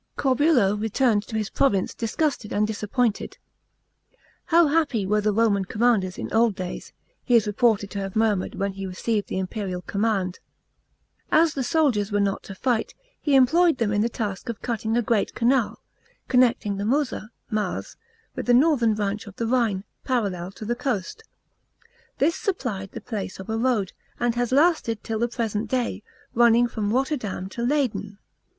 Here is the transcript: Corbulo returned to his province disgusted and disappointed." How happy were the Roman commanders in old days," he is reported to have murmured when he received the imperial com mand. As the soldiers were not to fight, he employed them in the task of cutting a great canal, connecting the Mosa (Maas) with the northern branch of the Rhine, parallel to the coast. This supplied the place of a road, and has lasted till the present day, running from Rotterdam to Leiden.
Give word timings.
Corbulo 0.17 0.75
returned 0.75 1.21
to 1.27 1.37
his 1.37 1.51
province 1.51 1.93
disgusted 1.93 2.51
and 2.51 2.65
disappointed." 2.65 3.37
How 4.45 4.65
happy 4.65 5.05
were 5.05 5.21
the 5.21 5.31
Roman 5.31 5.63
commanders 5.63 6.17
in 6.17 6.33
old 6.33 6.55
days," 6.55 6.91
he 7.23 7.35
is 7.35 7.45
reported 7.45 7.91
to 7.91 7.99
have 7.99 8.15
murmured 8.15 8.55
when 8.55 8.73
he 8.73 8.87
received 8.87 9.27
the 9.27 9.37
imperial 9.37 9.83
com 9.83 10.01
mand. 10.01 10.39
As 11.31 11.53
the 11.53 11.61
soldiers 11.63 12.11
were 12.11 12.19
not 12.19 12.41
to 12.45 12.55
fight, 12.55 12.95
he 13.21 13.35
employed 13.35 13.77
them 13.77 13.93
in 13.93 14.01
the 14.01 14.09
task 14.09 14.49
of 14.49 14.63
cutting 14.63 14.97
a 14.97 15.03
great 15.03 15.35
canal, 15.35 15.83
connecting 16.27 16.77
the 16.77 16.83
Mosa 16.83 17.29
(Maas) 17.51 17.95
with 18.35 18.47
the 18.47 18.55
northern 18.55 18.95
branch 18.95 19.27
of 19.27 19.35
the 19.35 19.45
Rhine, 19.45 19.83
parallel 20.03 20.51
to 20.53 20.65
the 20.65 20.73
coast. 20.73 21.21
This 22.17 22.35
supplied 22.35 22.93
the 22.93 23.01
place 23.01 23.39
of 23.39 23.51
a 23.51 23.55
road, 23.59 23.93
and 24.19 24.33
has 24.33 24.51
lasted 24.51 25.03
till 25.03 25.19
the 25.19 25.27
present 25.27 25.69
day, 25.69 26.01
running 26.33 26.67
from 26.67 26.91
Rotterdam 26.91 27.49
to 27.49 27.61
Leiden. 27.61 28.17